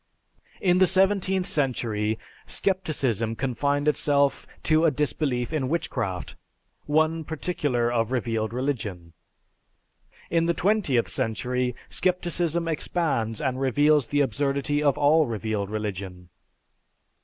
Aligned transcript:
In 0.61 0.79
the 0.79 0.87
seventeenth 0.87 1.45
century, 1.45 2.17
scepticism 2.47 3.35
confined 3.35 3.87
itself 3.87 4.47
to 4.63 4.83
a 4.85 4.89
disbelief 4.89 5.53
in 5.53 5.69
witchcraft, 5.69 6.35
one 6.87 7.23
particular 7.23 7.91
of 7.91 8.11
revealed 8.11 8.51
religion; 8.51 9.13
in 10.31 10.47
the 10.47 10.55
twentieth 10.55 11.07
century, 11.07 11.75
scepticism 11.87 12.67
expands 12.67 13.39
and 13.39 13.61
reveals 13.61 14.07
the 14.07 14.21
absurdity 14.21 14.81
of 14.81 14.97
all 14.97 15.27
revealed 15.27 15.69
religion. 15.69 16.29